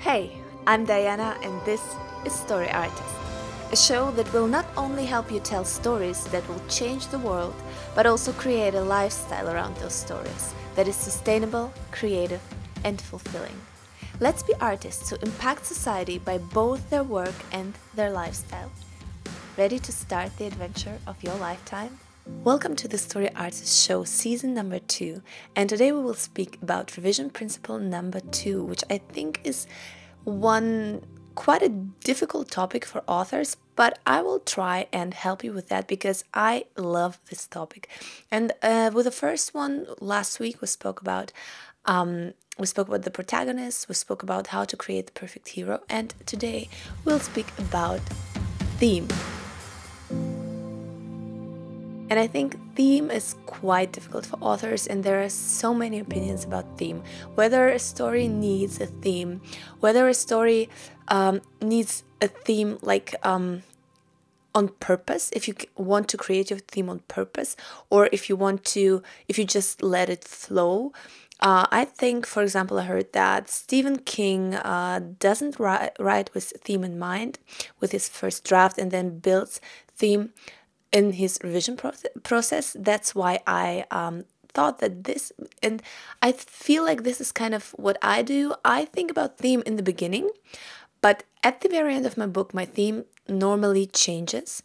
[0.00, 0.32] Hey,
[0.66, 1.82] I'm Diana, and this
[2.24, 3.14] is Story Artist,
[3.70, 7.54] a show that will not only help you tell stories that will change the world,
[7.94, 12.40] but also create a lifestyle around those stories that is sustainable, creative,
[12.82, 13.60] and fulfilling.
[14.20, 18.72] Let's be artists who impact society by both their work and their lifestyle.
[19.58, 21.98] Ready to start the adventure of your lifetime?
[22.26, 25.22] Welcome to the Story Artist Show, season number two.
[25.56, 29.66] And today we will speak about revision principle number two, which I think is
[30.24, 31.02] one
[31.34, 35.88] quite a difficult topic for authors, but I will try and help you with that
[35.88, 37.88] because I love this topic.
[38.30, 41.32] And uh, with the first one last week, we spoke about.
[41.86, 45.80] Um, we spoke about the protagonist, we spoke about how to create the perfect hero,
[45.88, 46.68] and today
[47.06, 48.00] we'll speak about
[48.76, 49.08] theme.
[52.10, 56.44] And I think theme is quite difficult for authors, and there are so many opinions
[56.44, 57.04] about theme.
[57.36, 59.40] Whether a story needs a theme,
[59.78, 60.68] whether a story
[61.06, 63.62] um, needs a theme like um,
[64.56, 67.56] on purpose, if you want to create your theme on purpose,
[67.90, 70.92] or if you want to, if you just let it flow.
[71.38, 76.52] Uh, I think, for example, I heard that Stephen King uh, doesn't write, write with
[76.64, 77.38] theme in mind
[77.78, 79.60] with his first draft and then builds
[79.94, 80.30] theme
[80.92, 81.78] in his revision
[82.22, 82.76] process.
[82.78, 85.82] That's why I um, thought that this, and
[86.22, 88.54] I feel like this is kind of what I do.
[88.64, 90.30] I think about theme in the beginning,
[91.00, 94.62] but at the very end of my book, my theme normally changes.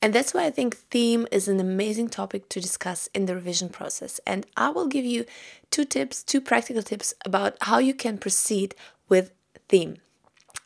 [0.00, 3.68] And that's why I think theme is an amazing topic to discuss in the revision
[3.68, 4.20] process.
[4.26, 5.24] And I will give you
[5.70, 8.76] two tips, two practical tips about how you can proceed
[9.08, 9.32] with
[9.68, 9.96] theme.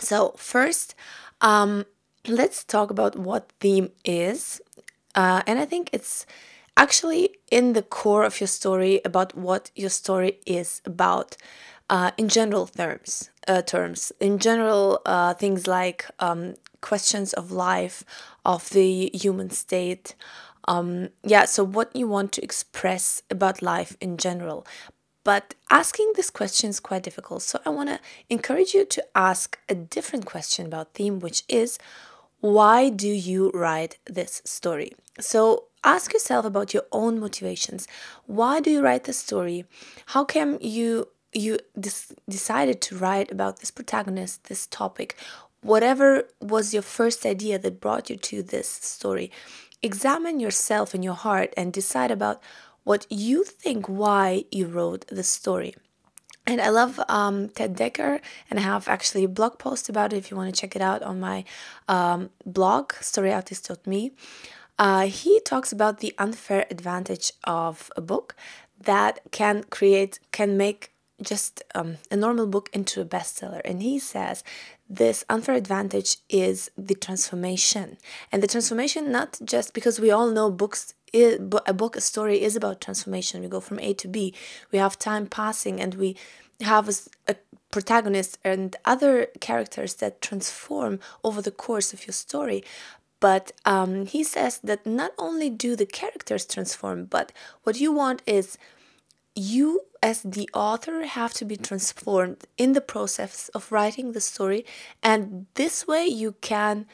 [0.00, 0.94] So, first,
[1.40, 1.84] um,
[2.26, 4.60] let's talk about what theme is
[5.18, 6.26] uh, and I think it's
[6.76, 11.36] actually in the core of your story about what your story is about
[11.90, 13.30] uh, in general terms.
[13.48, 18.04] Uh, terms in general, uh, things like um, questions of life,
[18.44, 20.14] of the human state.
[20.68, 24.64] Um, yeah, so what you want to express about life in general.
[25.24, 27.42] But asking this question is quite difficult.
[27.42, 27.98] So I want to
[28.30, 31.78] encourage you to ask a different question about theme, which is
[32.40, 34.92] why do you write this story?
[35.20, 37.88] So ask yourself about your own motivations.
[38.26, 39.64] Why do you write the story?
[40.06, 45.16] How come you you dis- decided to write about this protagonist, this topic?
[45.62, 49.30] Whatever was your first idea that brought you to this story,
[49.82, 52.40] examine yourself and your heart and decide about
[52.84, 55.74] what you think why you wrote the story.
[56.48, 60.16] And I love um, Ted Dekker, and I have actually a blog post about it
[60.16, 61.44] if you want to check it out on my
[61.88, 64.12] um, blog, storyartist.me.
[64.78, 68.34] Uh, he talks about the unfair advantage of a book
[68.80, 73.60] that can create, can make just um, a normal book into a bestseller.
[73.66, 74.42] And he says
[74.88, 77.98] this unfair advantage is the transformation.
[78.32, 82.56] And the transformation, not just because we all know books a book, a story is
[82.56, 83.40] about transformation.
[83.40, 84.34] We go from A to B.
[84.72, 86.16] We have time passing, and we
[86.60, 86.94] have a,
[87.32, 87.36] a
[87.70, 92.64] protagonist and other characters that transform over the course of your story.
[93.20, 97.32] But um, he says that not only do the characters transform, but
[97.64, 98.58] what you want is
[99.34, 104.64] you as the author have to be transformed in the process of writing the story
[105.02, 106.86] and this way you can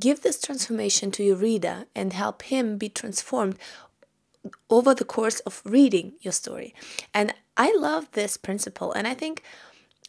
[0.00, 3.56] Give this transformation to your reader and help him be transformed
[4.68, 6.74] over the course of reading your story.
[7.12, 9.42] And I love this principle, and I think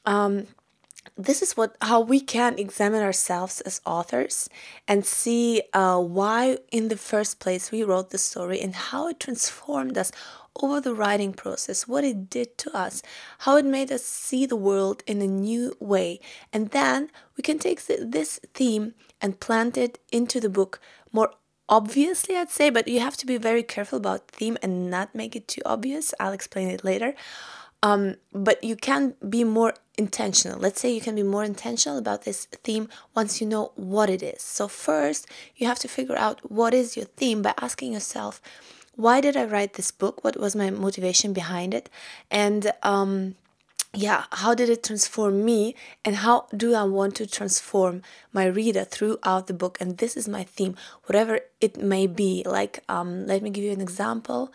[0.05, 0.47] um,
[1.17, 4.49] this is what how we can examine ourselves as authors
[4.87, 9.19] and see uh, why in the first place we wrote the story and how it
[9.19, 10.11] transformed us
[10.61, 13.01] over the writing process, what it did to us,
[13.39, 16.19] how it made us see the world in a new way.
[16.53, 20.79] And then we can take this theme and plant it into the book
[21.11, 21.31] more
[21.71, 25.35] obviously, I'd say, but you have to be very careful about theme and not make
[25.35, 26.13] it too obvious.
[26.19, 27.15] I'll explain it later.
[27.81, 30.59] Um, but you can be more intentional.
[30.59, 34.21] Let's say you can be more intentional about this theme once you know what it
[34.21, 34.43] is.
[34.43, 35.25] So, first,
[35.55, 38.39] you have to figure out what is your theme by asking yourself,
[38.95, 40.23] why did I write this book?
[40.23, 41.89] What was my motivation behind it?
[42.29, 43.35] And um,
[43.93, 45.75] yeah, how did it transform me?
[46.05, 48.01] And how do I want to transform
[48.31, 49.77] my reader throughout the book?
[49.81, 52.43] And this is my theme, whatever it may be.
[52.45, 54.51] Like, um, let me give you an example.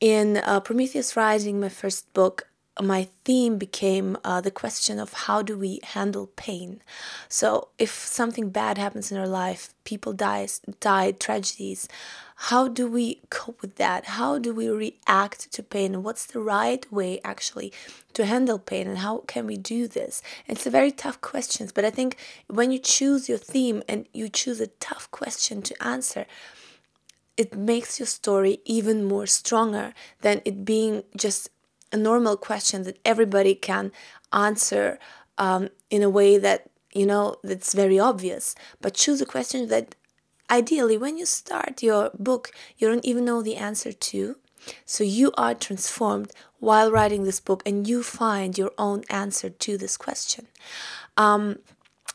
[0.00, 2.48] In uh, Prometheus Rising, my first book,
[2.80, 6.80] my theme became uh, the question of how do we handle pain
[7.28, 10.48] So if something bad happens in our life, people die,
[10.80, 11.88] die, tragedies,
[12.36, 14.06] how do we cope with that?
[14.06, 16.02] How do we react to pain?
[16.02, 17.72] What's the right way actually
[18.14, 20.22] to handle pain and how can we do this?
[20.46, 22.16] It's a very tough question, but I think
[22.48, 26.26] when you choose your theme and you choose a tough question to answer,
[27.36, 31.50] it makes your story even more stronger than it being just
[31.92, 33.92] a normal question that everybody can
[34.32, 34.98] answer
[35.38, 38.54] um, in a way that you know that's very obvious.
[38.80, 39.94] But choose a question that
[40.50, 44.36] ideally when you start your book you don't even know the answer to.
[44.84, 49.78] So you are transformed while writing this book and you find your own answer to
[49.78, 50.48] this question.
[51.16, 51.60] Um,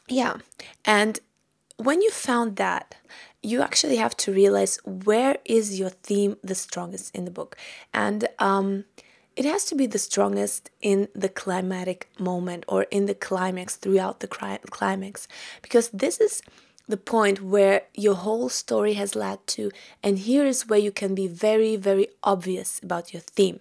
[0.07, 0.37] yeah.
[0.85, 1.19] And
[1.77, 2.95] when you found that
[3.45, 7.55] you actually have to realize where is your theme the strongest in the book.
[7.93, 8.85] And um,
[9.35, 14.21] it has to be the strongest in the climatic moment or in the climax throughout
[14.21, 15.27] the climax.
[15.61, 16.41] Because this is
[16.87, 19.71] the point where your whole story has led to
[20.03, 23.59] and here is where you can be very very obvious about your theme.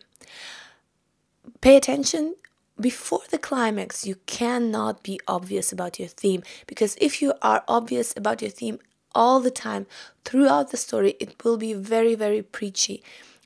[1.60, 2.34] Pay attention.
[2.78, 8.12] Before the climax you cannot be obvious about your theme because if you are obvious
[8.16, 8.80] about your theme
[9.14, 9.86] all the time
[10.24, 13.00] throughout the story it will be very very preachy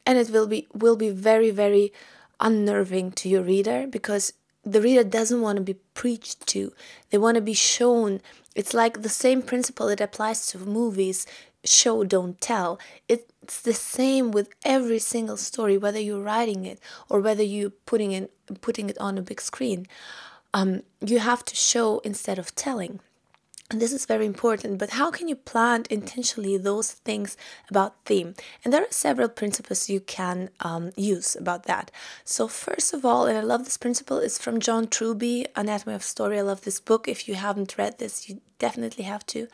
[0.07, 1.93] and it will be will be very very
[2.41, 4.33] unnerving to your reader because
[4.65, 6.73] the reader doesn't want to be preached to.
[7.11, 8.21] They want to be shown.
[8.55, 11.27] It's like the same principle that applies to movies
[11.65, 12.79] show, don't tell.
[13.09, 18.13] It's the same with every single story, whether you're writing it or whether you're putting
[18.13, 19.87] it, putting it on a big screen.
[20.55, 23.01] Um, you have to show instead of telling
[23.71, 27.37] and this is very important but how can you plant intentionally those things
[27.69, 28.35] about theme?
[28.65, 31.91] And there are several principles you can um, use about that.
[32.25, 36.03] So first of all and i love this principle is from john truby anatomy of
[36.03, 36.39] story.
[36.39, 37.09] I love this book.
[37.09, 39.49] If you haven't read this you definitely have to.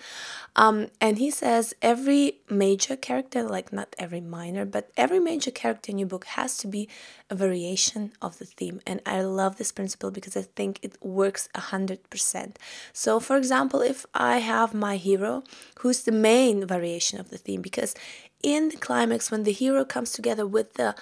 [0.56, 5.90] Um, and he says every major character, like not every minor, but every major character
[5.90, 6.88] in your book has to be
[7.30, 8.80] a variation of the theme.
[8.86, 12.58] And I love this principle because I think it works a hundred percent.
[12.92, 15.42] So, for example, if I have my hero,
[15.80, 17.94] who's the main variation of the theme, because
[18.42, 20.94] in the climax, when the hero comes together with the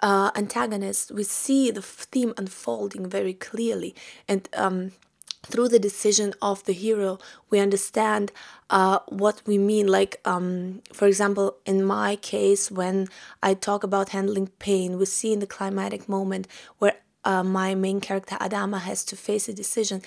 [0.00, 3.94] uh, antagonist, we see the theme unfolding very clearly.
[4.28, 4.92] And um,
[5.44, 7.18] through the decision of the hero
[7.50, 8.32] we understand
[8.70, 9.86] uh, what we mean.
[9.86, 13.08] Like um, for example in my case when
[13.42, 16.46] i talk about handling pain we see in the climatic moment
[16.78, 16.94] where
[17.24, 20.02] uh, my main character adama has to face a decision.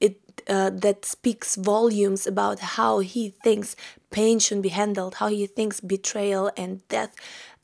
[0.00, 3.76] It uh, that speaks volumes about how he thinks
[4.12, 7.14] pain should be handled, how he thinks betrayal and death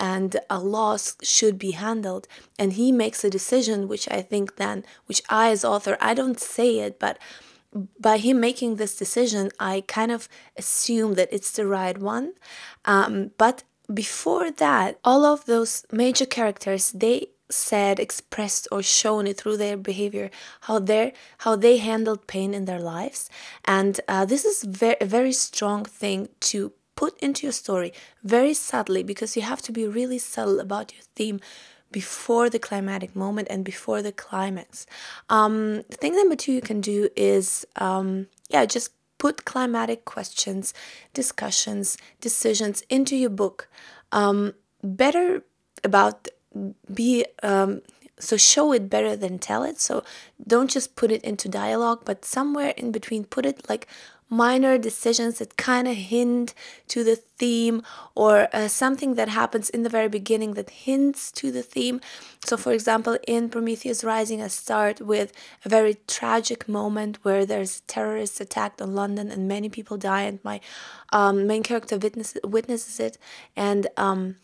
[0.01, 2.29] and a loss should be handled.
[2.59, 6.41] And he makes a decision, which I think then, which I as author, I don't
[6.41, 7.19] say it, but
[8.01, 12.35] by him making this decision, I kind of assume that it's the right one.
[12.85, 13.63] Um, but
[13.93, 19.77] before that, all of those major characters, they said expressed or shown it through their
[19.77, 20.31] behavior
[20.63, 23.31] how they how they handled pain in their lives.
[23.65, 27.93] And uh, this is very, a very strong thing to put into your story
[28.25, 31.41] very subtly because you have to be really subtle about your theme
[31.91, 34.85] before the climatic moment and before the climax.
[35.31, 40.75] Um, thing number two you can do is um, yeah just put climatic questions
[41.15, 43.69] discussions decisions into your book.
[44.13, 45.43] Um, better
[45.85, 46.29] about
[46.93, 47.83] be um,
[48.19, 49.81] so show it better than tell it.
[49.81, 50.03] So
[50.47, 53.87] don't just put it into dialogue but somewhere in between put it like
[54.31, 56.53] minor decisions that kind of hint
[56.87, 57.83] to the theme
[58.15, 61.99] or uh, something that happens in the very beginning that hints to the theme.
[62.45, 65.33] So for example in prometheus rising i start with
[65.65, 70.23] a very tragic moment where there's a terrorist attack on london and many people die
[70.23, 70.61] and my
[71.13, 73.19] um, main character witnesses, witnesses it.
[73.57, 74.37] And um,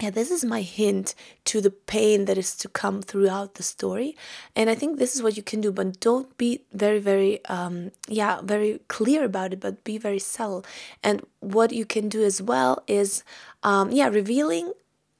[0.00, 1.14] yeah, this is my hint
[1.46, 4.16] to the pain that is to come throughout the story.
[4.54, 7.90] And I think this is what you can do, but don't be very, very, um,
[8.06, 10.64] yeah, very clear about it, but be very subtle.
[11.02, 13.24] And what you can do as well is,
[13.64, 14.72] um, yeah, revealing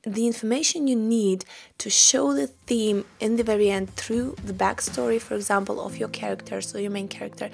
[0.04, 1.44] the information you need
[1.78, 6.08] to show the theme in the very end through the backstory, for example, of your
[6.08, 7.50] character, so your main character.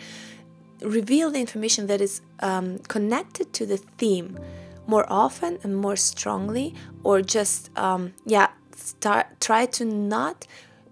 [0.82, 4.38] Reveal the information that is um, connected to the theme
[4.86, 10.46] more often and more strongly or just um, yeah start try to not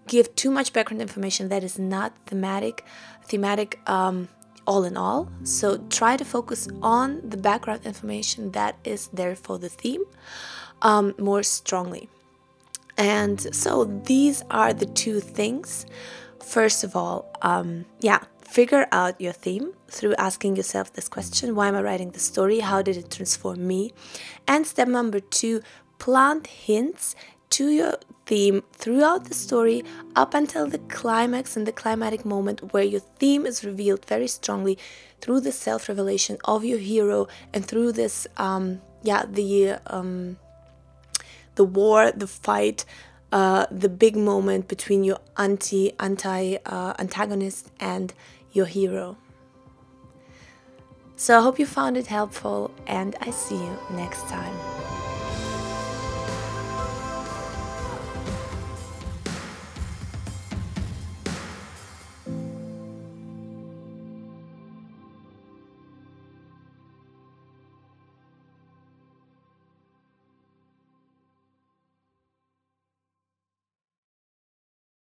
[0.06, 2.84] give too much background information that is not thematic
[3.24, 4.28] thematic um,
[4.66, 5.28] all in all.
[5.44, 10.04] So try to focus on the background information that is there for the theme
[10.82, 12.08] um, more strongly.
[12.96, 15.86] And so these are the two things.
[16.40, 18.20] First of all um, yeah
[18.52, 22.58] figure out your theme through asking yourself this question why am I writing the story?
[22.60, 23.92] How did it transform me?
[24.46, 25.62] And step number two,
[25.98, 27.16] plant hints
[27.56, 27.94] to your
[28.26, 29.82] theme throughout the story
[30.14, 34.76] up until the climax and the climatic moment where your theme is revealed very strongly
[35.22, 39.76] through the self revelation of your hero and through this, um, yeah, the.
[39.86, 40.36] Um,
[41.54, 42.86] the war, the fight,
[43.30, 48.12] uh, the big moment between your anti anti uh, antagonist and
[48.52, 49.16] your hero.
[51.16, 54.81] So I hope you found it helpful, and I see you next time.